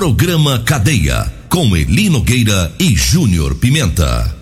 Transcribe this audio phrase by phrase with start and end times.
[0.00, 1.30] Programa Cadeia.
[1.50, 4.34] Com Elino Nogueira e Júnior Pimenta.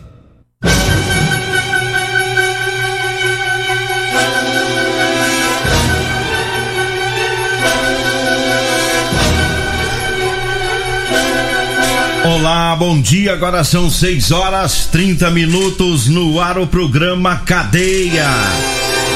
[12.25, 13.33] Olá, bom dia.
[13.33, 18.31] Agora são 6 horas 30 minutos no ar o programa Cadeia.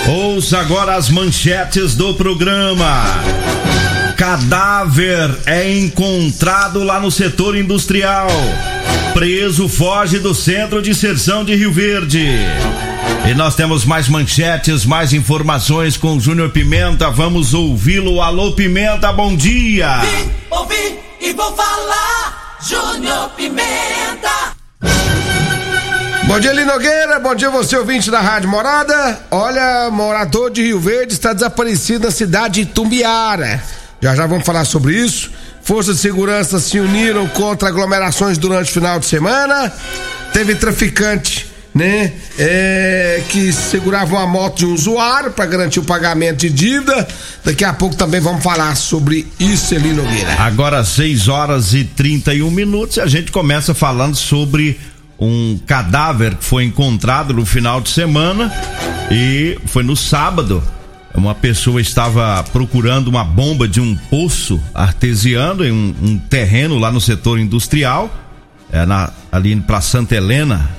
[0.08, 3.04] Ouça agora as manchetes do programa.
[4.16, 8.28] Cadáver é encontrado lá no setor industrial.
[9.14, 12.26] Preso foge do centro de inserção de Rio Verde.
[13.28, 17.10] E nós temos mais manchetes, mais informações com Júnior Pimenta.
[17.10, 18.20] Vamos ouvi-lo.
[18.20, 19.98] Alô, Pimenta, bom dia.
[20.00, 22.58] Vim, ouvi e vou falar.
[22.60, 24.52] Júnior Pimenta.
[26.24, 27.18] Bom dia, Linogueira.
[27.20, 29.20] Bom dia, você ouvinte da Rádio Morada.
[29.30, 33.62] Olha, morador de Rio Verde está desaparecido na cidade de Tumbiara.
[34.02, 35.30] Já já vamos falar sobre isso.
[35.62, 39.72] Forças de segurança se uniram contra aglomerações durante o final de semana.
[40.32, 42.12] Teve traficante, né?
[42.36, 47.06] É, que segurava uma moto de um usuário para garantir o pagamento de dívida.
[47.44, 50.34] Daqui a pouco também vamos falar sobre isso, Eli Nogueira.
[50.40, 54.80] Agora 6 horas e 31 minutos e a gente começa falando sobre
[55.16, 58.52] um cadáver que foi encontrado no final de semana
[59.12, 60.60] e foi no sábado
[61.14, 66.90] uma pessoa estava procurando uma bomba de um poço artesiano em um, um terreno lá
[66.90, 68.10] no setor industrial,
[68.72, 70.70] é, na, ali para Santa Helena,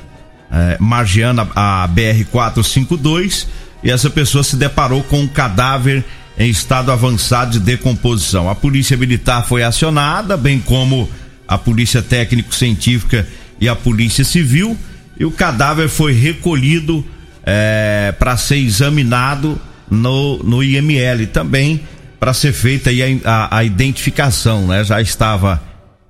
[0.51, 3.47] é, margeando a, a BR-452,
[3.83, 6.03] e essa pessoa se deparou com um cadáver
[6.37, 8.49] em estado avançado de decomposição.
[8.49, 11.09] A polícia militar foi acionada, bem como
[11.47, 13.27] a polícia técnico-científica
[13.61, 14.75] e a polícia civil,
[15.19, 17.05] e o cadáver foi recolhido
[17.45, 21.81] é, para ser examinado no, no IML também
[22.19, 24.83] para ser feita aí a, a, identificação, né?
[24.83, 25.61] Já estava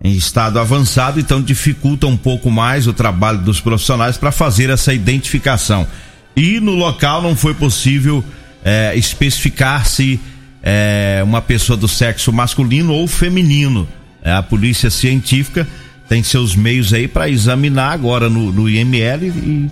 [0.04, 4.94] em estado avançado, então dificulta um pouco mais o trabalho dos profissionais para fazer essa
[4.94, 5.88] identificação.
[6.36, 8.24] E no local não foi possível
[8.64, 10.20] é, especificar se
[10.64, 13.88] é uma pessoa do sexo masculino ou feminino.
[14.24, 15.68] É, a polícia científica
[16.08, 19.72] tem seus meios aí para examinar agora no, no IML e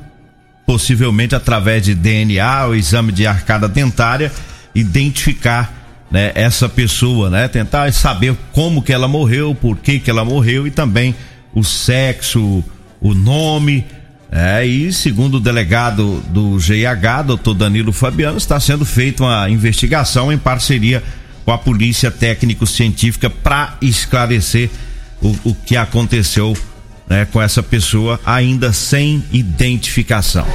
[0.65, 4.31] possivelmente através de DNA ou exame de arcada dentária,
[4.73, 7.47] identificar né, essa pessoa, né?
[7.47, 11.15] Tentar saber como que ela morreu, por que que ela morreu e também
[11.53, 12.63] o sexo,
[12.99, 13.85] o nome.
[14.31, 20.31] É, e segundo o delegado do GIH, doutor Danilo Fabiano, está sendo feita uma investigação
[20.31, 21.03] em parceria
[21.43, 24.69] com a Polícia Técnico-Científica para esclarecer
[25.21, 26.55] o, o que aconteceu
[27.11, 30.47] né, com essa pessoa ainda sem identificação.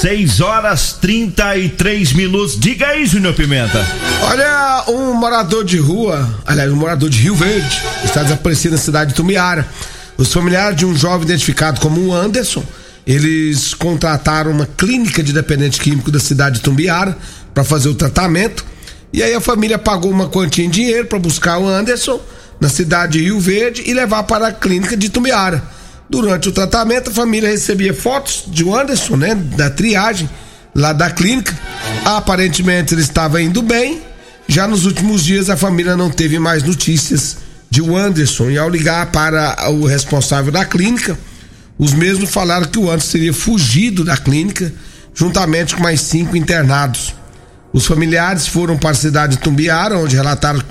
[0.00, 2.58] 6 horas 33 minutos.
[2.58, 3.86] Diga aí, Júnior Pimenta.
[4.22, 9.10] Olha, um morador de rua, aliás, um morador de Rio Verde, está desaparecido na cidade
[9.10, 9.64] de Tumiara.
[10.16, 12.64] Os familiares de um jovem identificado como Anderson,
[13.06, 17.16] eles contrataram uma clínica de dependente químico da cidade de Tumbiara
[17.54, 18.64] para fazer o tratamento.
[19.12, 22.20] E aí a família pagou uma quantia em dinheiro para buscar o Anderson
[22.60, 25.62] na cidade de Rio Verde e levar para a clínica de Tumbiara.
[26.08, 30.28] Durante o tratamento, a família recebia fotos de Anderson, né, da triagem
[30.74, 31.56] lá da clínica.
[32.04, 34.02] Aparentemente ele estava indo bem.
[34.46, 37.38] Já nos últimos dias a família não teve mais notícias
[37.70, 41.18] de Anderson e ao ligar para o responsável da clínica,
[41.78, 44.72] os mesmos falaram que o Anderson teria fugido da clínica
[45.14, 47.14] juntamente com mais cinco internados.
[47.72, 50.62] Os familiares foram para a cidade de Tumbiara, onde relataram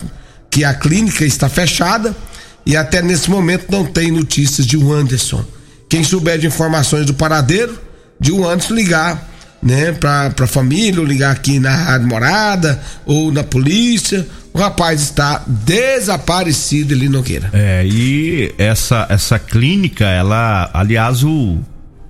[0.53, 2.15] que a clínica está fechada
[2.63, 5.43] e até nesse momento não tem notícias de o Anderson.
[5.89, 7.75] Quem souber de informações do paradeiro,
[8.19, 9.29] de o Anderson ligar,
[9.63, 14.27] né, pra, pra família, ou ligar aqui na Rádio Morada, ou na polícia.
[14.53, 17.49] O rapaz está desaparecido ali Nogueira.
[17.51, 21.57] É, e essa, essa clínica, ela, aliás, o,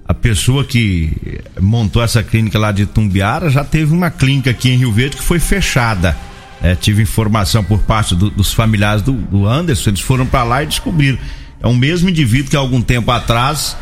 [0.06, 4.78] a pessoa que montou essa clínica lá de Tumbiara já teve uma clínica aqui em
[4.80, 6.14] Rio Verde que foi fechada
[6.64, 10.64] é, tive informação por parte do, dos familiares do, do, Anderson, eles foram para lá
[10.64, 11.20] e descobriram.
[11.62, 13.78] É o mesmo indivíduo que algum tempo atrás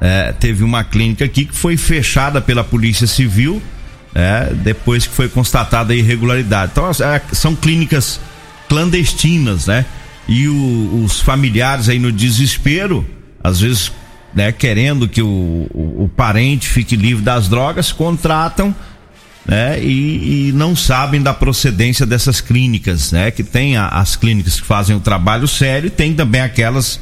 [0.00, 3.62] é, teve uma clínica aqui que foi fechada pela Polícia Civil
[4.14, 6.72] é, depois que foi constatada a irregularidade.
[6.72, 8.18] Então é, são clínicas
[8.68, 9.84] clandestinas, né?
[10.28, 13.06] e o, os familiares aí no desespero,
[13.42, 13.92] às vezes,
[14.34, 18.74] né, querendo que o, o, o parente fique livre das drogas, contratam
[19.44, 23.30] né, e, e, não sabem da procedência dessas clínicas, né?
[23.30, 27.00] Que tem a, as clínicas que fazem o trabalho sério e tem também aquelas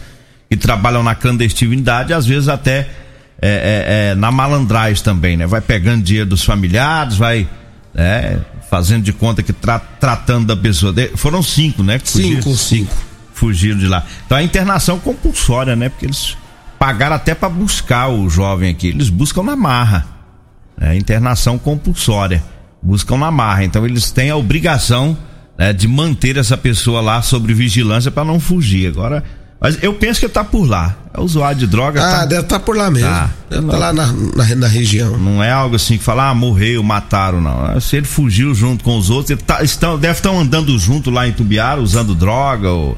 [0.48, 2.88] que trabalham na clandestinidade, às vezes até
[3.42, 5.46] é, é, é, na malandragem também, né?
[5.46, 7.46] Vai pegando dinheiro dos familiares, vai
[7.94, 8.38] é,
[8.70, 10.92] fazendo de conta que tra, tratando da pessoa.
[10.92, 12.00] De, foram cinco, né?
[12.02, 12.94] Cinco, cinco.
[13.34, 14.04] Fugiram de lá.
[14.26, 15.88] Então a internação compulsória, né?
[15.88, 16.36] Porque eles
[16.78, 18.88] pagaram até para buscar o jovem aqui.
[18.88, 20.06] Eles buscam na marra.
[20.80, 20.96] Né?
[20.96, 22.42] Internação compulsória.
[22.82, 23.62] Buscam na marra.
[23.64, 25.16] Então eles têm a obrigação
[25.56, 28.88] né, de manter essa pessoa lá sobre vigilância para não fugir.
[28.88, 29.22] Agora
[29.60, 30.96] mas eu penso que tá por lá.
[31.12, 32.02] É usuário de droga.
[32.02, 32.24] Ah, tá...
[32.24, 33.10] deve estar tá por lá mesmo.
[33.10, 33.30] Tá.
[33.50, 35.18] Deve estar tá lá na, na, na, região.
[35.18, 37.78] Não é algo assim que fala, ah, morreu, mataram, não.
[37.78, 41.28] Se ele fugiu junto com os outros, ele tá, estão, deve estar andando junto lá
[41.28, 42.96] em Tubiara, usando droga, ou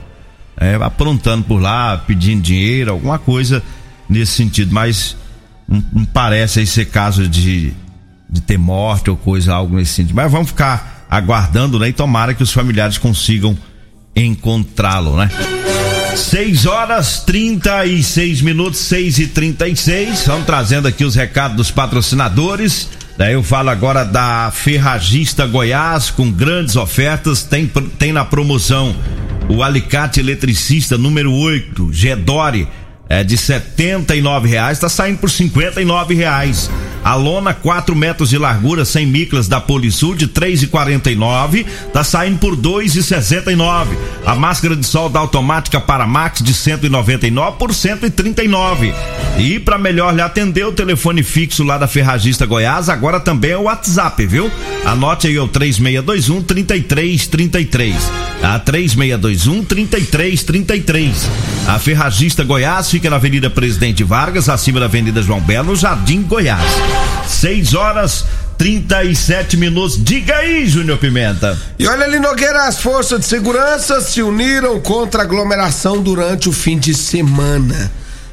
[0.56, 3.60] é, aprontando por lá, pedindo dinheiro, alguma coisa
[4.08, 4.72] nesse sentido.
[4.72, 5.16] Mas
[5.72, 7.72] não, parece aí ser caso de,
[8.28, 10.14] de ter morte ou coisa, algo nesse sentido.
[10.14, 11.88] Mas vamos ficar aguardando, né?
[11.88, 13.56] E tomara que os familiares consigam
[14.14, 15.30] encontrá-lo, né?
[16.14, 22.90] 6 horas 36 minutos, 6 e 36 Vamos trazendo aqui os recados dos patrocinadores.
[23.16, 27.42] Daí eu falo agora da Ferragista Goiás com grandes ofertas.
[27.42, 27.66] Tem,
[27.98, 28.94] tem na promoção
[29.48, 32.68] o alicate eletricista número 8, Gedore
[33.12, 36.70] é de setenta e reais, tá saindo por cinquenta e reais.
[37.04, 41.10] A lona 4 metros de largura sem miclas da Polisul de três e quarenta
[41.92, 43.50] tá saindo por dois e sessenta.
[44.24, 48.06] A máscara de sol da automática Paramax de cento e noventa e nove por cento
[48.06, 53.56] e para melhor lhe atender o telefone fixo lá da Ferragista Goiás, agora também é
[53.58, 54.50] o WhatsApp, viu?
[54.84, 58.10] Anote aí o três meia dois um trinta e três trinta e três.
[58.42, 61.28] A três meia dois um trinta e três trinta e três.
[61.66, 66.22] A Ferragista Goiás fica fica na Avenida Presidente Vargas, acima da Avenida João Belo, Jardim
[66.22, 66.62] Goiás.
[67.26, 68.24] 6 horas
[68.56, 69.98] 37 minutos.
[70.00, 71.58] Diga aí, Júnior Pimenta.
[71.80, 76.52] E olha ali, Nogueira, as forças de segurança se uniram contra a aglomeração durante o
[76.52, 77.90] fim de semana.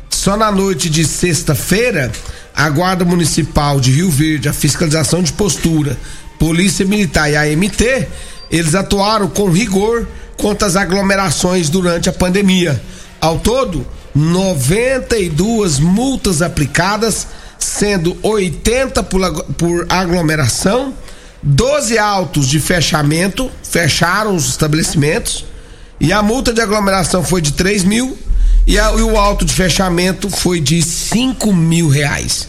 [0.08, 2.12] Só na noite de sexta-feira,
[2.56, 5.98] a Guarda Municipal de Rio Verde, a Fiscalização de Postura,
[6.38, 8.08] Polícia Militar e a MT,
[8.52, 10.08] eles atuaram com rigor
[10.38, 12.80] contra as aglomerações durante a pandemia.
[13.20, 13.84] Ao todo,
[14.14, 17.28] 92 multas aplicadas,
[17.58, 20.94] sendo 80 por, aglomeração,
[21.42, 25.46] 12 autos de fechamento, fecharam os estabelecimentos,
[26.00, 28.18] e a multa de aglomeração foi de 3 mil
[28.66, 32.48] e, a, e o auto de fechamento foi de 5 mil reais.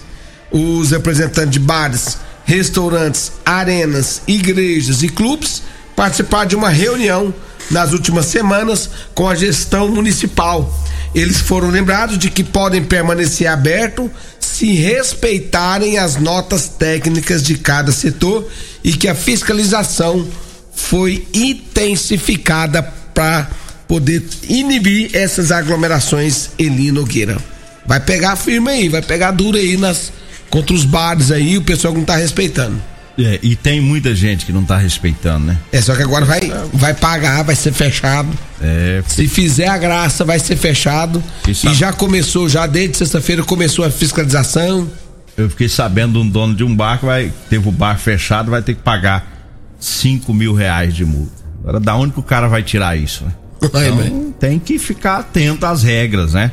[0.50, 5.62] Os representantes de bares, restaurantes, arenas, igrejas e clubes
[5.96, 7.32] participaram de uma reunião
[7.70, 10.72] nas últimas semanas com a gestão municipal
[11.14, 17.90] eles foram lembrados de que podem permanecer abertos se respeitarem as notas técnicas de cada
[17.92, 18.48] setor
[18.84, 20.26] e que a fiscalização
[20.74, 22.82] foi intensificada
[23.14, 23.50] para
[23.88, 27.38] poder inibir essas aglomerações Eli Nogueira.
[27.86, 30.12] Vai pegar firme aí, vai pegar duro aí nas
[30.48, 32.80] contra os bares aí, o pessoal não tá respeitando.
[33.22, 35.58] É, e tem muita gente que não tá respeitando, né?
[35.70, 36.40] É, só que agora vai,
[36.72, 38.30] vai pagar, vai ser fechado.
[38.60, 41.22] É, Se fizer a graça, vai ser fechado.
[41.46, 44.90] E já começou, já desde sexta-feira começou a fiscalização.
[45.36, 48.62] Eu fiquei sabendo um dono de um bar que vai, teve o bar fechado, vai
[48.62, 49.30] ter que pagar
[49.78, 51.42] 5 mil reais de multa.
[51.60, 53.24] Agora, da onde que o cara vai tirar isso?
[53.24, 53.32] Né?
[53.70, 56.50] Então, tem que ficar atento às regras, né?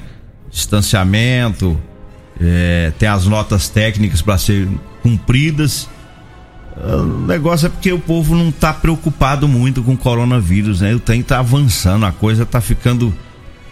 [0.51, 1.79] Distanciamento,
[2.41, 5.87] é, tem as notas técnicas para serem cumpridas
[6.83, 10.93] o negócio é porque o povo não está preocupado muito com o coronavírus, né?
[10.93, 13.13] O trem tá avançando, a coisa está ficando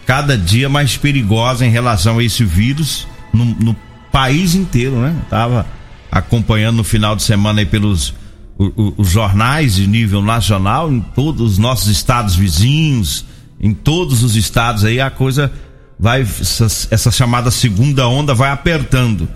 [0.04, 3.76] cada dia mais perigosa em relação a esse vírus no, no
[4.10, 5.14] país inteiro, né?
[5.30, 5.66] Tava
[6.10, 8.14] acompanhando no final de semana aí pelos
[8.58, 13.24] o, o, os jornais de nível nacional, em todos os nossos estados vizinhos,
[13.60, 15.52] em todos os estados aí a coisa
[15.98, 19.28] vai essa, essa chamada segunda onda vai apertando.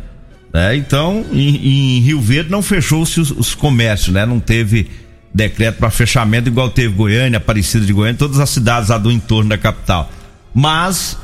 [0.52, 0.76] Né?
[0.76, 4.26] Então, em, em, Rio Verde não fechou-se os, os, comércios, né?
[4.26, 4.90] Não teve
[5.32, 9.50] decreto para fechamento igual teve Goiânia, Aparecida de Goiânia, todas as cidades lá do entorno
[9.50, 10.10] da capital.
[10.52, 11.16] Mas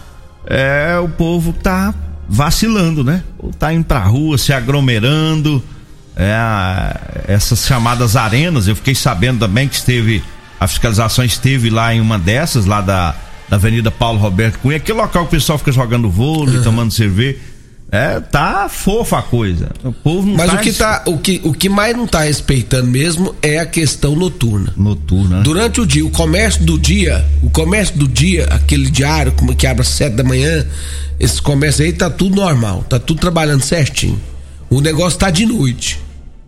[0.46, 1.92] é, o povo tá
[2.28, 3.24] vacilando, né?
[3.58, 5.62] Tá indo pra rua, se aglomerando.
[6.16, 10.22] É, essas chamadas arenas, eu fiquei sabendo também que esteve,
[10.58, 13.14] a fiscalização esteve lá em uma dessas, lá da,
[13.48, 16.62] da Avenida Paulo Roberto Cunha, aquele local que o pessoal fica jogando vôlei, uhum.
[16.62, 17.36] tomando cerveja
[17.90, 19.70] É, tá fofa a coisa.
[19.84, 22.22] O povo não Mas tá o que tá, o que, o que mais não tá
[22.22, 24.72] respeitando mesmo é a questão noturna.
[24.76, 25.36] noturna.
[25.38, 25.42] né?
[25.42, 29.66] Durante o dia, o comércio do dia, o comércio do dia, aquele diário como que
[29.66, 30.66] abre às sete da manhã,
[31.18, 34.20] esse comércio aí tá tudo normal, tá tudo trabalhando certinho.
[34.68, 36.00] O negócio tá de noite.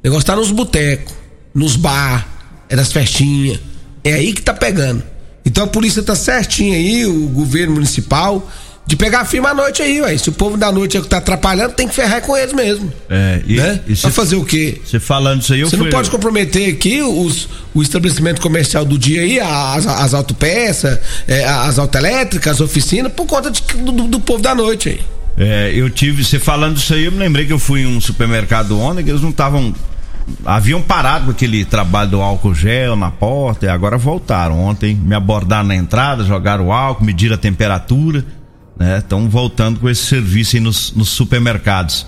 [0.03, 1.15] O negócio tá nos botecos,
[1.55, 2.27] nos bar,
[2.69, 3.61] é nas festinhas.
[4.03, 5.03] É aí que tá pegando.
[5.45, 8.51] Então a polícia tá certinha aí, o governo municipal,
[8.89, 10.17] de pegar firme à noite aí, ué.
[10.17, 12.91] Se o povo da noite é que tá atrapalhando, tem que ferrar com eles mesmo.
[13.11, 13.81] É, e, né?
[13.87, 14.81] e você fazer o quê?
[14.83, 15.85] você falando isso aí, Você fui.
[15.85, 21.45] não pode comprometer aqui os, o estabelecimento comercial do dia aí, as, as autopeças, é,
[21.45, 25.01] as autoelétricas, as oficinas, por conta de- do, do povo da noite aí.
[25.37, 28.01] É, eu tive, você falando isso aí, eu me lembrei que eu fui em um
[28.01, 29.75] supermercado ontem que eles não estavam.
[30.45, 34.59] Haviam parado com aquele trabalho do álcool gel na porta e agora voltaram.
[34.61, 38.25] Ontem me abordaram na entrada, jogaram o álcool, mediram a temperatura,
[38.79, 38.99] né?
[38.99, 42.07] Estão voltando com esse serviço aí nos, nos supermercados.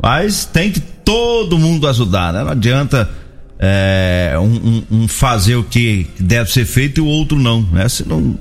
[0.00, 2.42] Mas tem que todo mundo ajudar, né?
[2.42, 3.08] Não adianta
[3.58, 4.44] é, um,
[4.90, 7.88] um- um fazer o que deve ser feito e o outro não, né?
[7.88, 8.38] Se não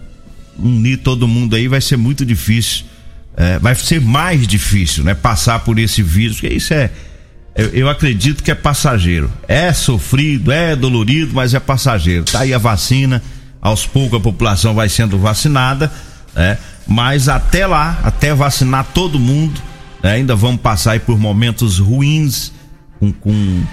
[0.58, 2.86] unir todo mundo aí vai ser muito difícil.
[3.38, 5.13] É, vai ser mais difícil, né?
[5.13, 6.90] Passar por esse vírus, porque isso é.
[7.56, 9.32] Eu, eu acredito que é passageiro.
[9.48, 12.24] É sofrido, é dolorido, mas é passageiro.
[12.25, 13.22] Tá aí a vacina,
[13.62, 15.92] aos poucos a população vai sendo vacinada,
[16.36, 16.58] né?
[16.88, 19.62] Mas até lá, até vacinar todo mundo,
[20.04, 20.14] né?
[20.14, 22.52] ainda vamos passar por momentos ruins,
[23.00, 23.64] com, com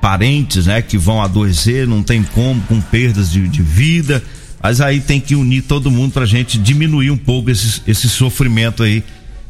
[0.00, 0.82] parentes, né?
[0.82, 4.22] Que vão adoecer, não tem como, com perdas de, de vida.
[4.62, 8.82] Mas aí tem que unir todo mundo pra gente diminuir um pouco esse, esse sofrimento
[8.82, 9.02] aí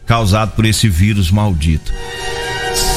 [0.04, 1.92] causado por esse vírus maldito.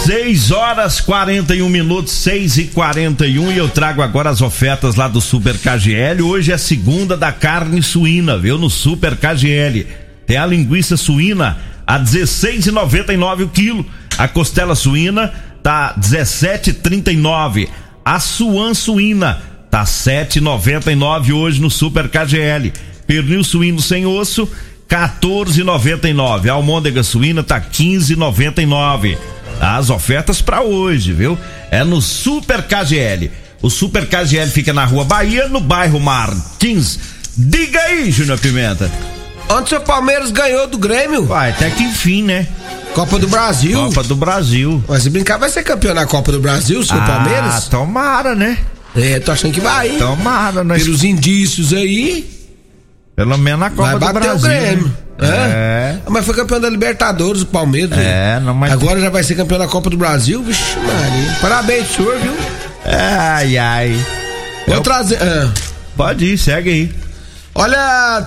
[0.06, 5.22] 6 horas 41 minutos, 6 e 41 e eu trago agora as ofertas lá do
[5.22, 6.22] Super KGL.
[6.22, 8.58] Hoje é segunda da carne suína, viu?
[8.58, 9.86] No Super KGL.
[10.30, 11.58] Tem a linguiça suína
[11.88, 13.84] a 16,99 o quilo.
[14.16, 15.34] A costela suína
[15.64, 17.68] tá 17,39.
[18.06, 22.72] A suan suína tá 7,99 hoje no Super KGL.
[23.08, 24.48] Pernil suíno sem osso
[24.88, 26.48] 14,99.
[26.48, 29.18] A almôndega suína tá 15,99.
[29.60, 31.40] As ofertas para hoje, viu?
[31.72, 33.32] É no Super KGL.
[33.64, 37.00] O Super KGL fica na Rua Bahia, no bairro Martins.
[37.36, 38.92] Diga aí, Júnior Pimenta.
[39.50, 42.48] Ontem o Palmeiras ganhou do Grêmio, Vai, até que enfim, né?
[42.94, 43.78] Copa do Brasil.
[43.88, 44.84] Copa do Brasil.
[44.88, 47.68] Mas se brincar, vai ser campeão na Copa do Brasil, seu Ah, Palmeiras?
[47.68, 48.58] tomara, né?
[48.96, 49.90] É, tô achando que vai.
[49.90, 49.98] hein?
[50.00, 50.84] Tomara, nós.
[50.84, 52.30] Pelos indícios aí,
[53.16, 54.38] Pelo menos na Copa vai do bater Brasil.
[54.38, 54.86] o Grêmio.
[55.20, 55.28] né?
[55.30, 55.98] É.
[56.06, 57.98] Ah, Mas foi campeão da Libertadores, o Palmeiras.
[57.98, 60.42] É, não, mas- Agora já vai ser campeão da Copa do Brasil.
[60.44, 61.38] Vixe, Maria.
[61.42, 62.34] Parabéns, senhor, viu?
[62.86, 64.06] Ai, ai.
[64.68, 65.22] Vou Eu- trazer.
[65.22, 65.50] ah.
[65.98, 66.96] Pode ir, segue aí.
[67.54, 68.26] Olha,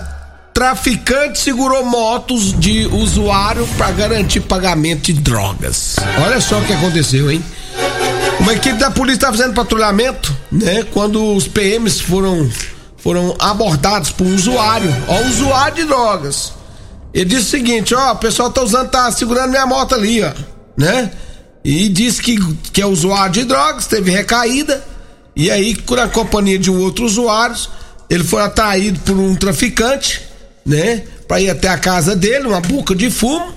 [0.52, 5.96] traficante segurou motos de usuário para garantir pagamento de drogas.
[6.24, 7.42] Olha só o que aconteceu, hein?
[8.40, 10.84] Uma equipe da polícia está fazendo patrulhamento, né?
[10.92, 12.50] Quando os PMs foram
[12.98, 16.52] foram abordados por um usuário, ó, usuário de drogas.
[17.12, 20.32] Ele disse o seguinte, ó, o pessoal tá usando, tá segurando minha moto ali, ó,
[20.76, 21.10] né?
[21.64, 22.38] E disse que,
[22.72, 24.84] que é usuário de drogas, teve recaída,
[25.34, 27.56] e aí, com a companhia de um outro usuário,
[28.08, 30.22] ele foi atraído por um traficante,
[30.64, 31.02] né?
[31.26, 33.52] Pra ir até a casa dele, uma boca de fumo.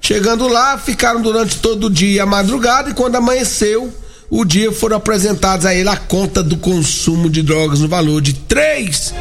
[0.00, 3.92] Chegando lá, ficaram durante todo o dia a madrugada, e quando amanheceu,
[4.30, 8.32] o dia foram apresentados a ele a conta do consumo de drogas no valor de
[8.32, 9.14] 3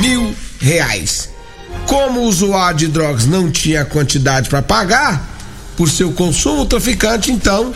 [0.00, 1.28] mil reais.
[1.86, 5.28] Como o usuário de drogas não tinha quantidade para pagar
[5.76, 7.72] por seu consumo, o traficante então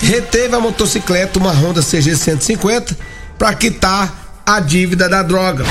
[0.00, 2.96] reteve a motocicleta, uma Honda CG 150,
[3.36, 5.62] para quitar a dívida da droga.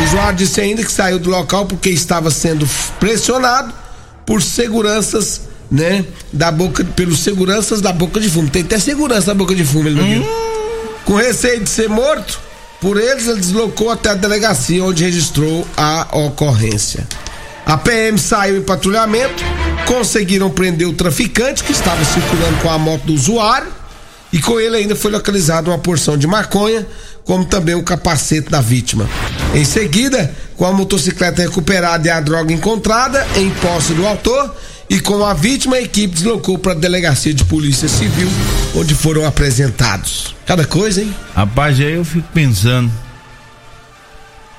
[0.00, 2.68] O usuário disse ainda que saiu do local porque estava sendo
[2.98, 3.72] pressionado
[4.26, 8.50] por seguranças, né, da boca, pelos seguranças da boca de fumo.
[8.50, 10.26] Tem até segurança da boca de fumo, ele não viu.
[11.04, 12.40] Com receio de ser morto,
[12.80, 17.06] por eles ele deslocou até a delegacia onde registrou a ocorrência.
[17.64, 19.44] A PM saiu em patrulhamento,
[19.86, 23.85] conseguiram prender o traficante que estava circulando com a moto do usuário
[24.36, 26.86] e com ele ainda foi localizada uma porção de maconha,
[27.24, 29.08] como também o capacete da vítima.
[29.54, 34.54] Em seguida, com a motocicleta recuperada e a droga encontrada em posse do autor
[34.90, 38.28] e com a vítima, a equipe deslocou para a delegacia de polícia civil,
[38.74, 40.34] onde foram apresentados.
[40.44, 41.14] Cada coisa, hein?
[41.34, 42.92] Rapaz, aí eu fico pensando.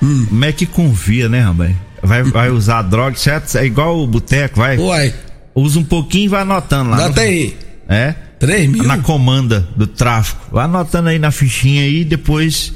[0.00, 1.74] Como é que confia, né, rapaz?
[2.02, 3.56] Vai, vai usar droga, certo?
[3.56, 4.76] É igual o boteco, vai.
[4.76, 5.14] Uai,
[5.54, 6.96] Usa um pouquinho e vai anotando lá.
[6.98, 7.56] no- até aí.
[7.88, 8.14] É?
[8.38, 8.84] 3 mil?
[8.84, 10.40] Na comanda do tráfico.
[10.52, 12.72] Vai anotando aí na fichinha aí e depois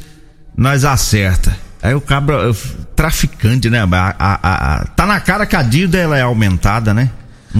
[0.56, 1.56] nós acerta.
[1.82, 2.54] Aí o cabra,
[2.94, 3.80] traficante, né?
[3.80, 7.10] A, a- a- tá na cara que a dívida ela é aumentada, né?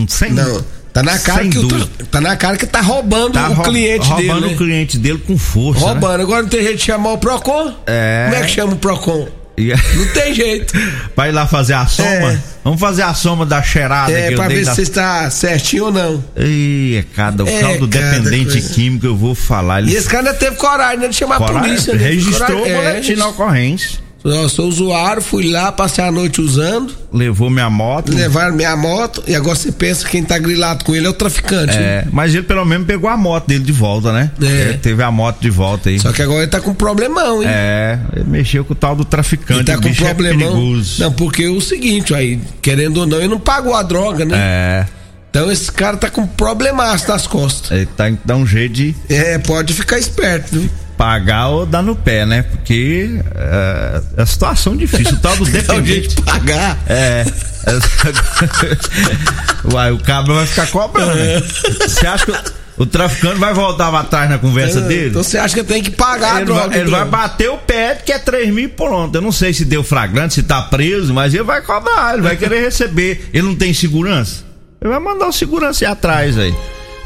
[0.09, 0.30] Sei.
[0.30, 1.88] Não, Tá na cara, Sem que, o dúvida.
[2.11, 4.47] tá na cara que tá roubando Tá o rou- cliente roubando dele.
[4.47, 4.56] o né?
[4.56, 5.80] cliente dele com força.
[5.80, 5.87] né?
[5.87, 6.21] Roubando.
[6.21, 7.75] Agora não tem jeito de chamar o Procon?
[7.87, 8.26] É.
[8.30, 9.26] Como é que chama o Procon?
[9.56, 10.73] E- Não tem jeito.
[11.14, 12.09] pra ir lá fazer a soma?
[12.32, 12.38] É.
[12.64, 14.71] Vamos fazer a soma da cheirada É, que pra ver da...
[14.71, 16.25] se você está certinho ou não.
[16.37, 18.75] Ih, é cada, o É tal do cada dependente coisa.
[18.75, 19.80] químico, eu vou falar.
[19.82, 21.94] E Ele esse cara ainda teve coragem né, de chamar a Coragem, polícia.
[21.94, 22.02] né?
[22.04, 23.99] registrou o Coragem, é, boletim na ocorrência.
[24.25, 28.12] Eu sou usuário, fui lá, passei a noite usando, Levou minha moto.
[28.14, 31.12] levaram minha moto e agora você pensa que quem tá grilado com ele é o
[31.12, 31.75] traficante.
[31.76, 31.83] né?
[31.83, 34.31] É, mas ele pelo menos pegou a moto dele de volta, né?
[34.41, 34.47] É.
[34.47, 35.99] Ele teve a moto de volta aí.
[35.99, 37.49] Só que agora ele tá com um problemão, hein?
[37.50, 39.61] É, ele mexeu com o tal do traficante.
[39.61, 40.52] Ele tá com um é problemão.
[40.52, 41.02] perigoso.
[41.02, 44.37] não, porque é o seguinte, aí, querendo ou não, ele não pagou a droga, né?
[44.37, 44.87] É,
[45.31, 47.73] Então esse cara tá com um problemaço nas costas.
[47.73, 50.71] ele tá dá um jeito de É, pode ficar esperto, viu?
[51.02, 52.42] Pagar ou dar no pé, né?
[52.42, 55.14] Porque é, é a situação difícil.
[55.14, 56.14] O tal do dependente.
[56.14, 56.78] de pagar.
[56.87, 57.25] É.
[59.73, 61.12] Uai, o cabra vai ficar cobrando.
[61.16, 61.42] né?
[61.80, 62.32] Você acha que
[62.76, 65.09] o, traficante vai voltar pra trás na conversa dele?
[65.09, 66.68] Então você acha que tem que pagar a Ele, droga?
[66.68, 67.00] vai, ele então?
[67.00, 69.16] vai bater o pé que é 3 mil pronto.
[69.16, 72.37] Eu não sei se deu flagrante, se tá preso, mas ele vai cobrar, ele vai
[72.37, 73.28] querer receber.
[73.35, 74.44] Ele não tem segurança?
[74.80, 76.54] Ele vai mandar o segurança ir atrás aí.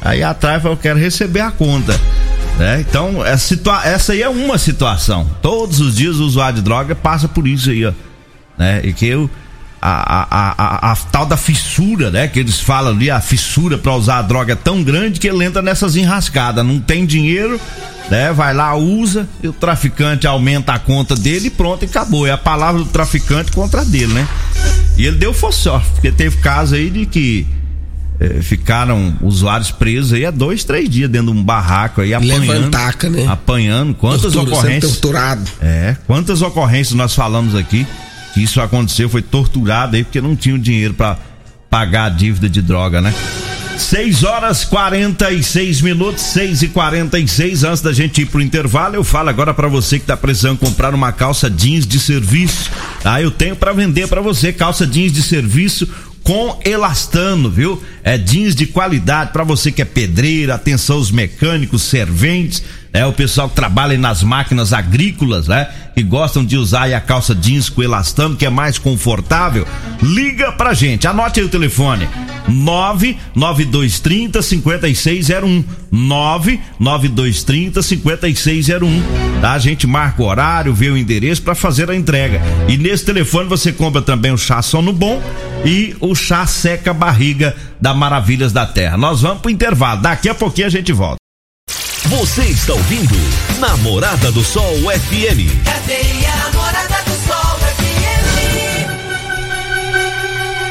[0.02, 1.98] Aí atrás eu quero receber a conta.
[2.58, 2.80] Né?
[2.80, 5.28] Então, essa, situa- essa aí é uma situação.
[5.42, 7.92] Todos os dias o usuário de droga passa por isso aí, ó.
[8.58, 8.80] Né?
[8.84, 9.28] E que eu.
[9.88, 10.54] A, a,
[10.88, 12.26] a, a, tal da fissura, né?
[12.26, 15.44] Que eles falam ali, a fissura pra usar a droga é tão grande que ele
[15.44, 16.64] entra nessas enrascadas.
[16.66, 17.60] Não tem dinheiro,
[18.10, 18.32] né?
[18.32, 22.26] Vai lá, usa, e o traficante aumenta a conta dele e pronto, e acabou.
[22.26, 24.26] É a palavra do traficante contra dele, né?
[24.96, 27.46] E ele deu sorte, porque teve caso aí de que
[28.18, 32.40] eh, ficaram usuários presos aí há dois, três dias dentro de um barraco aí apanhando.
[32.48, 33.26] Levantaca, né?
[33.28, 33.94] Apanhando.
[33.94, 34.92] Quantas Tortura, ocorrências?
[34.92, 35.50] torturado.
[35.60, 37.86] É, quantas ocorrências nós falamos aqui
[38.34, 41.16] que isso aconteceu, foi torturado aí porque não tinha o dinheiro pra
[41.70, 43.14] pagar a dívida de droga, né?
[43.78, 49.28] 6 horas 46 minutos, 6 e 46 antes da gente ir pro intervalo, eu falo
[49.28, 52.70] agora pra você que tá precisando comprar uma calça jeans de serviço.
[53.04, 55.86] Ah, eu tenho pra vender pra você calça jeans de serviço
[56.26, 57.80] com elastano, viu?
[58.02, 62.64] É jeans de qualidade pra você que é pedreiro, atenção os mecânicos, serventes,
[62.96, 65.68] é o pessoal que trabalha nas máquinas agrícolas, né?
[65.94, 69.66] Que gostam de usar a calça jeans com elastano, que é mais confortável.
[70.02, 72.08] Liga pra gente, anote aí o telefone:
[72.48, 75.64] 99230 5601.
[75.92, 79.02] 99230 5601.
[79.42, 79.52] Tá?
[79.52, 82.40] A gente marca o horário, vê o endereço pra fazer a entrega.
[82.66, 85.22] E nesse telefone você compra também o chá sono bom
[85.66, 88.96] e o chá seca barriga da Maravilhas da Terra.
[88.96, 90.00] Nós vamos pro intervalo.
[90.00, 91.25] Daqui a pouquinho a gente volta.
[92.08, 93.16] Você está ouvindo
[93.58, 95.64] Namorada do Sol FM.
[95.64, 97.58] Cadeia Namorada do Sol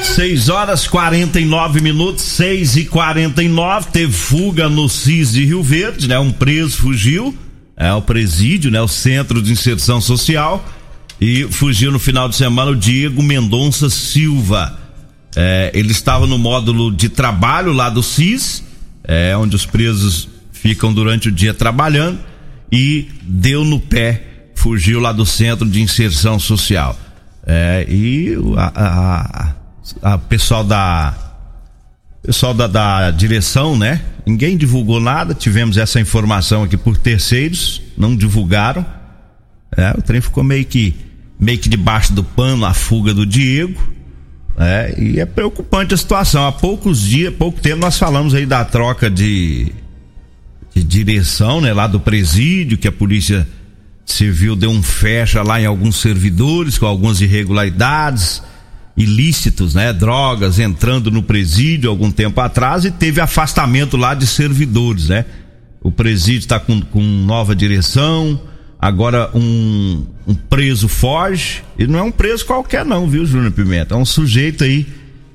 [0.01, 0.15] FM.
[0.15, 6.17] 6 horas 49 minutos, 6 e 49 Teve fuga no CIS de Rio Verde, né?
[6.17, 7.37] Um preso fugiu.
[7.75, 8.81] É o presídio, né?
[8.81, 10.65] O Centro de Inserção Social.
[11.19, 14.79] E fugiu no final de semana o Diego Mendonça Silva.
[15.35, 18.63] É, ele estava no módulo de trabalho lá do CIS,
[19.03, 20.29] é, onde os presos
[20.65, 22.17] ficam durante o dia trabalhando,
[22.71, 24.23] e deu no pé,
[24.55, 26.97] fugiu lá do Centro de Inserção Social.
[27.45, 28.71] É, e o- a,
[30.01, 31.13] a, a pessoal da
[32.23, 34.01] pessoal da, da direção, né?
[34.25, 38.83] Ninguém divulgou nada, tivemos essa informação aqui por terceiros, não divulgaram.
[39.77, 40.95] É, o trem ficou meio que
[41.39, 43.79] meio que debaixo do pano a fuga do Diego.
[44.57, 46.47] É, e é preocupante a situação.
[46.47, 49.71] Há poucos dias, pouco tempo, nós falamos aí da troca de
[50.83, 51.73] direção, né?
[51.73, 53.47] Lá do presídio, que a polícia
[54.05, 58.41] civil deu um fecha lá em alguns servidores com algumas irregularidades,
[58.95, 59.91] ilícitos, né?
[59.91, 65.25] Drogas entrando no presídio algum tempo atrás e teve afastamento lá de servidores, né?
[65.81, 68.39] O presídio está com, com nova direção.
[68.79, 71.63] Agora um, um preso foge.
[71.77, 73.95] E não é um preso qualquer, não, viu, Júnior Pimenta?
[73.95, 74.87] É um sujeito aí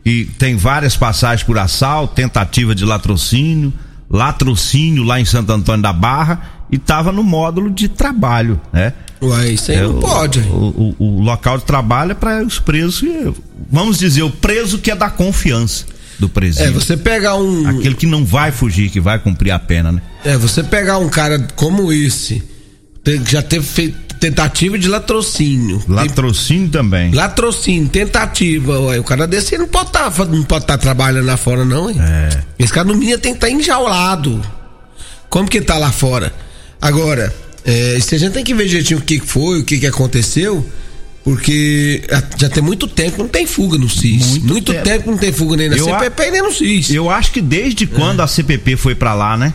[0.04, 3.72] que tem várias passagens por assalto, tentativa de latrocínio,
[4.10, 8.92] latrocínio lá em Santo Antônio da Barra e estava no módulo de trabalho, né?
[9.22, 10.40] Ué, isso aí É, não o- pode.
[10.40, 13.02] O, o- o local de trabalho é para os presos,
[13.70, 15.84] vamos dizer, o preso que é da confiança
[16.18, 16.68] do presídio.
[16.68, 17.66] É, você pegar um.
[17.68, 20.02] Aquele que não vai fugir, que vai cumprir a pena, né?
[20.24, 22.42] É, você pegar um cara como esse,
[23.04, 25.82] que já teve feito tentativa de latrocínio.
[25.88, 27.10] Latrocínio também.
[27.10, 28.78] Tem latrocínio, tentativa.
[28.78, 31.96] Ué, o cara desse não pode estar não pode tá trabalhando lá fora, não, hein?
[31.98, 32.42] É.
[32.58, 34.40] Esse cara no mínimo tem que estar enjaulado.
[35.30, 36.32] Como que tá lá fora?
[36.80, 39.86] Agora, é, a gente tem que ver direitinho o que que foi, o que que
[39.86, 40.64] aconteceu,
[41.24, 42.02] Porque
[42.36, 44.26] já tem muito tempo que não tem fuga no CIS.
[44.26, 44.84] Muito, muito tempo.
[44.84, 45.04] tempo.
[45.04, 46.30] que não tem fuga nem na eu CPP a...
[46.30, 46.90] nem no CIS.
[46.90, 48.24] Eu acho que desde quando é.
[48.24, 49.52] a CPP foi para lá, né?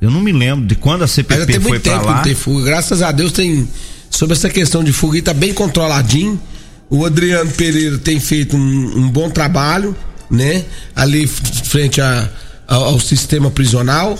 [0.00, 2.16] Eu não me lembro de quando a CPP foi para lá.
[2.16, 2.64] Não tem fuga.
[2.64, 3.68] Graças a Deus tem
[4.10, 6.40] sobre essa questão de fuga tá bem controladinho.
[6.88, 9.94] O Adriano Pereira tem feito um, um bom trabalho,
[10.30, 10.64] né?
[10.94, 12.28] Ali frente a,
[12.66, 14.18] a, ao sistema prisional.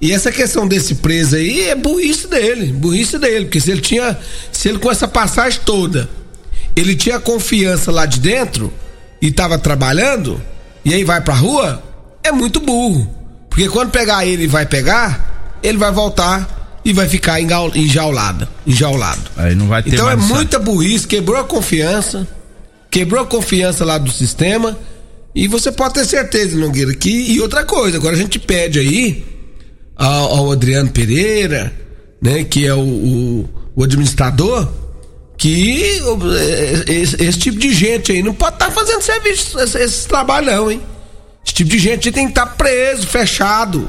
[0.00, 4.18] E essa questão desse preso aí é burrice dele, burrice dele, porque se ele tinha,
[4.50, 6.08] se ele com essa passagem toda,
[6.74, 8.72] ele tinha confiança lá de dentro
[9.20, 10.40] e estava trabalhando,
[10.86, 11.82] e aí vai pra rua,
[12.22, 13.19] é muito burro.
[13.50, 19.30] Porque quando pegar ele e vai pegar, ele vai voltar e vai ficar enjaulado, enjaulado.
[19.36, 22.26] Aí não vai ter Então é muita burrice, quebrou a confiança,
[22.90, 24.78] quebrou a confiança lá do sistema,
[25.34, 29.24] e você pode ter certeza, Nogueira, que e outra coisa, agora a gente pede aí
[29.94, 31.72] ao, ao Adriano Pereira,
[32.20, 34.68] né, que é o, o, o administrador,
[35.36, 36.00] que
[36.86, 40.46] esse, esse, tipo de gente aí não pode estar tá fazendo serviço, esse, esse, trabalho
[40.46, 40.82] não, hein?
[41.44, 43.88] Esse tipo de gente tem que estar tá preso, fechado.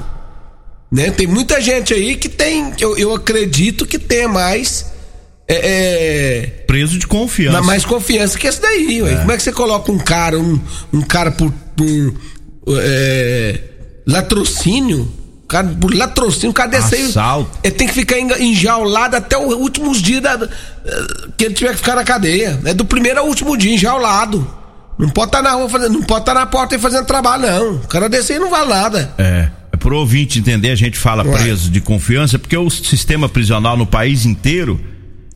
[0.92, 1.12] Né?
[1.12, 4.92] Tem muita gente aí que tem, eu, eu acredito que tem mais.
[5.48, 7.62] É, é, preso de confiança.
[7.62, 9.16] Mais confiança que esse daí, é.
[9.18, 10.60] Como é que você coloca um cara, um,
[10.94, 12.14] um cara por, por
[12.78, 13.60] é,
[14.08, 15.22] latrocínio?
[15.52, 17.12] cara, por latrocínio, o cara desse aí.
[17.62, 20.48] Ele tem que ficar enjaulado até os últimos dias da,
[21.36, 22.58] que ele tiver que ficar na cadeia.
[22.64, 24.61] É do primeiro ao último dia, enjaulado.
[25.02, 27.06] Não pode estar tá na rua fazendo, não pode estar tá na porta aí fazendo
[27.06, 27.76] trabalho, não.
[27.78, 29.12] O cara desse aí não vale nada.
[29.18, 29.50] É.
[29.72, 31.32] É pro ouvinte entender, a gente fala Ué.
[31.32, 34.80] preso de confiança, porque o sistema prisional no país inteiro,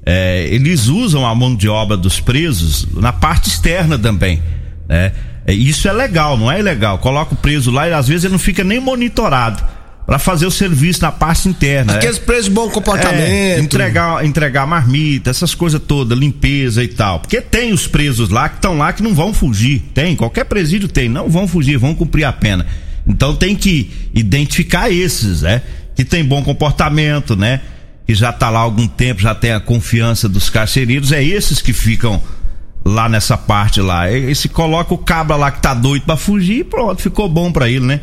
[0.05, 4.43] é, eles usam a mão de obra dos presos na parte externa também,
[4.87, 5.13] né?
[5.47, 6.99] É, isso é legal, não é ilegal.
[6.99, 9.63] Coloca o preso lá e às vezes ele não fica nem monitorado
[10.05, 11.93] para fazer o serviço na parte interna.
[11.93, 11.95] É.
[11.97, 12.21] Aqueles é.
[12.21, 13.21] presos de bom comportamento.
[13.21, 17.19] É, entregar, entregar marmita, essas coisas todas, limpeza e tal.
[17.19, 19.81] Porque tem os presos lá que estão lá que não vão fugir.
[19.93, 22.67] Tem, qualquer presídio tem, não vão fugir, vão cumprir a pena.
[23.07, 25.61] Então tem que identificar esses, né?
[25.95, 27.61] Que tem bom comportamento, né?
[28.05, 31.61] Que já tá lá há algum tempo, já tem a confiança dos carcereiros, é esses
[31.61, 32.21] que ficam
[32.83, 34.11] lá nessa parte lá.
[34.11, 37.67] E se coloca o cabra lá que tá doido para fugir, pronto, ficou bom para
[37.67, 38.01] ele, né?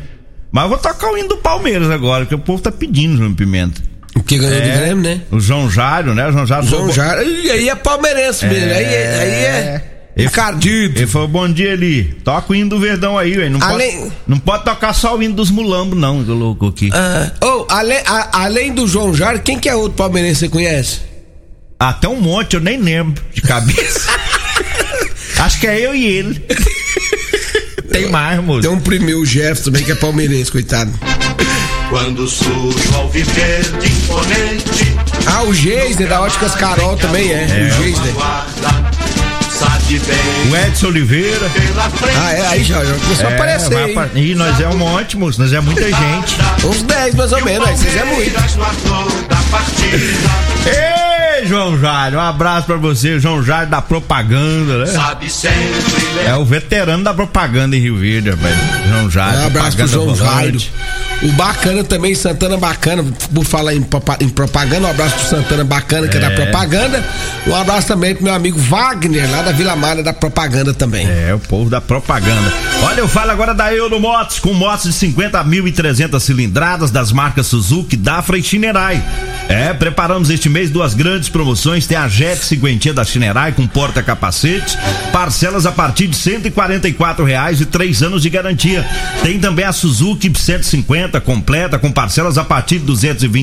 [0.53, 3.33] Mas eu vou tocar o hino do Palmeiras agora, que o povo tá pedindo, João
[3.33, 3.81] Pimenta.
[4.15, 5.21] O que ganhou é, do Grêmio, né?
[5.31, 6.27] O João Jário, né?
[6.27, 6.69] O João Jário.
[6.69, 7.27] João Jário.
[7.27, 8.71] E aí é palmeirense é, mesmo.
[8.71, 9.83] Aí, é, aí é.
[10.15, 10.99] Ele, Encardido.
[10.99, 12.03] Ele falou, bom dia ali.
[12.23, 13.57] Toca o hino do Verdão aí, velho.
[13.57, 13.97] Não, além...
[13.97, 16.91] pode, não pode tocar só o hino dos mulambos, não, que louco aqui.
[16.93, 20.49] Ah, oh, além, a, além do João Jário, quem que é outro palmeirense que você
[20.49, 20.99] conhece?
[21.79, 24.07] Até um monte, eu nem lembro de cabeça.
[25.39, 26.45] Acho que é eu e ele.
[27.93, 28.61] Tem mais, moço.
[28.61, 30.91] Tem um primeiro Jefferson também que é palmeirense, coitado.
[31.91, 34.97] Quando surge ao viver de imponente.
[35.27, 37.43] Ah, o Geisner da Óticas Carol também é.
[37.43, 37.69] é.
[37.71, 38.13] O Geisner.
[40.49, 41.51] O Edson Oliveira.
[42.17, 44.09] Ah, é, aí já, já começou é, a aparecer.
[44.15, 46.35] E nós é um monte, moço, nós é muita gente.
[46.65, 48.35] Uns 10 mais ou menos, aí vocês é muito.
[50.65, 51.02] Ei!
[51.45, 54.85] João Jair, um abraço pra você, João Jair da propaganda, né?
[54.87, 55.57] Sabe sempre.
[56.25, 58.57] É o veterano da propaganda em Rio Verde, velho.
[58.87, 59.39] João Jair.
[59.39, 60.69] Um abraço pro João Jair.
[61.23, 63.85] O bacana também, Santana Bacana, por falar em,
[64.19, 66.19] em propaganda, um abraço pro Santana Bacana, que é.
[66.19, 67.03] é da propaganda.
[67.47, 71.07] Um abraço também pro meu amigo Wagner, lá da Vila Mara, da propaganda também.
[71.07, 72.51] É, o povo da propaganda.
[72.83, 77.13] Olha, eu falo agora da Euromotos, com motos de 50 mil e 300 cilindradas das
[77.13, 79.01] marcas Suzuki, Dafra e Shinerai.
[79.47, 81.85] É, preparamos este mês duas grandes promoções.
[81.85, 84.77] Tem a Jet cinquentinha da Chinerai com porta-capacete,
[85.11, 88.87] parcelas a partir de cento e reais e três anos de garantia.
[89.21, 93.33] Tem também a Suzuki 150 completa com parcelas a partir de duzentos e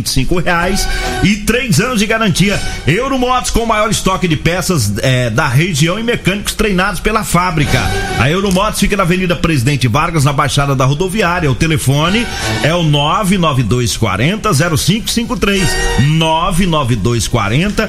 [0.43, 0.89] reais
[1.23, 2.59] e três anos de garantia.
[2.87, 7.81] Euromotos com o maior estoque de peças é, da região e mecânicos treinados pela fábrica.
[8.19, 11.51] A Euromotos fica na Avenida Presidente Vargas, na Baixada da Rodoviária.
[11.51, 12.27] O telefone
[12.63, 15.69] é o 99240 0553.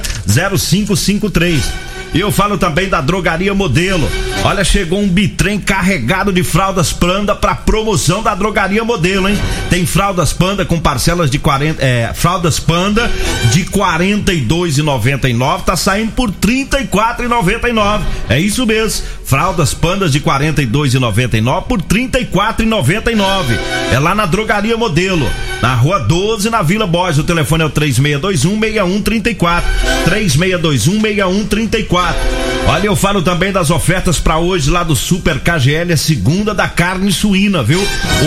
[0.26, 1.91] 0553.
[2.14, 4.08] E eu falo também da Drogaria Modelo.
[4.44, 9.38] Olha, chegou um bitrem carregado de fraldas Panda para promoção da Drogaria Modelo, hein?
[9.70, 13.10] Tem fraldas Panda com parcelas de 40, é, fraldas Panda
[13.50, 18.02] de 42,99, tá saindo por 34,99.
[18.28, 19.04] É isso mesmo.
[19.24, 23.58] Fraldas Pandas de 42,99 por 34,99.
[23.90, 25.26] É lá na Drogaria Modelo,
[25.62, 27.18] na Rua 12, na Vila Borges.
[27.18, 29.70] O telefone é o 3621 6134.
[30.04, 32.01] 3621 6134.
[32.66, 36.68] Olha, eu falo também das ofertas para hoje lá do Super KGL, a segunda da
[36.68, 37.80] carne suína, viu?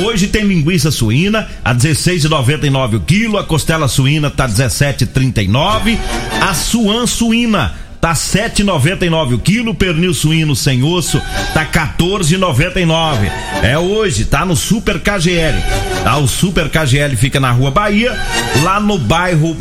[0.04, 5.98] Hoje tem linguiça suína a 16,99 o quilo, a costela suína tá 17,39,
[6.42, 7.74] a suan suína
[8.06, 11.20] tá 7,99 o quilo, pernil suíno sem osso
[11.56, 13.32] tá 14,99.
[13.64, 15.60] É hoje, tá no Super KGL.
[16.04, 16.18] Tá?
[16.18, 18.16] O Super KGL fica na Rua Bahia,
[18.62, 19.56] lá no bairro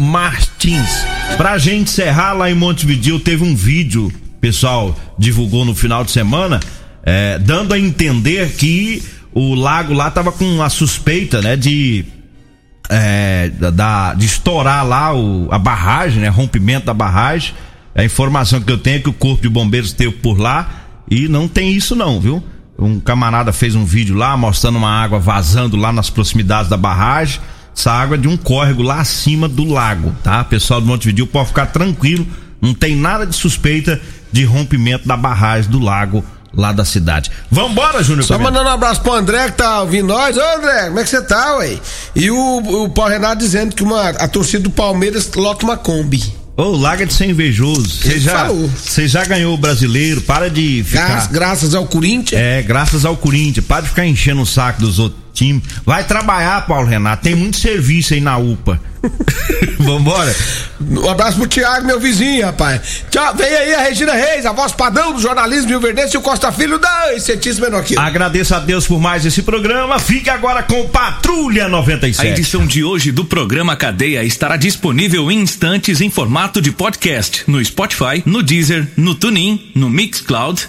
[0.64, 1.06] Martins.
[1.36, 6.60] Pra gente encerrar lá em Montevideo, teve um vídeo, pessoal divulgou no final de semana,
[7.02, 12.04] é, dando a entender que o lago lá tava com a suspeita, né, de
[12.88, 17.54] é, da, de estourar lá o, a barragem, né, rompimento da barragem.
[17.94, 21.28] A informação que eu tenho é que o corpo de bombeiros esteve por lá e
[21.28, 22.42] não tem isso não, viu?
[22.78, 27.40] Um camarada fez um vídeo lá mostrando uma água vazando lá nas proximidades da barragem.
[27.76, 30.44] Essa água é de um córrego lá acima do lago, tá?
[30.44, 32.26] Pessoal do Montevideo pode ficar tranquilo,
[32.60, 34.00] não tem nada de suspeita
[34.32, 36.24] de rompimento da barragem do lago
[36.56, 37.30] lá da cidade.
[37.50, 38.24] Vambora, Júnior.
[38.24, 40.36] Só mandando um abraço pro André que tá ouvindo nós.
[40.36, 41.78] Ô André, como é que você tá, ué?
[42.14, 46.22] E o, o Paulo Renato dizendo que uma, a torcida do Palmeiras lota uma Kombi.
[46.56, 47.88] Ô, oh, larga de ser invejoso.
[47.88, 51.08] Você já, você já ganhou o brasileiro, para de ficar.
[51.08, 52.40] Graças, graças ao Corinthians?
[52.40, 53.66] É, graças ao Corinthians.
[53.66, 55.62] Para de ficar enchendo o saco dos outros times.
[55.84, 57.24] Vai trabalhar, Paulo Renato.
[57.24, 58.80] Tem muito serviço aí na UPA.
[59.78, 60.34] Vambora.
[60.80, 63.04] Um abraço pro Thiago, meu vizinho, rapaz.
[63.10, 66.22] Tchau, vem aí a Regina Reis, a voz padrão do jornalismo Rio Verdense e o
[66.22, 68.00] Costa Filho da Incetíssimo Enoquilo.
[68.00, 69.98] Agradeço a Deus por mais esse programa.
[69.98, 72.26] Fique agora com Patrulha 97.
[72.26, 77.44] A edição de hoje do programa Cadeia estará disponível em instantes em formato de podcast
[77.46, 80.68] no Spotify, no Deezer, no TuneIn, no Mixcloud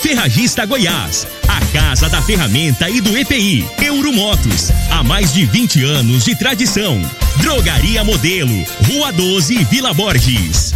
[0.00, 1.26] Ferragista Goiás.
[1.46, 3.68] A Casa da Ferramenta e do EPI.
[3.82, 4.70] Euromotos.
[4.90, 7.00] Há mais de 20 anos de tradição.
[7.36, 8.64] Drogaria Modelo.
[8.88, 10.74] Rua 12 Vila Borges.